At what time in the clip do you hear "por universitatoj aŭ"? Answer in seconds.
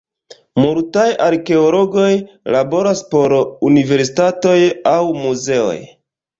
3.13-4.99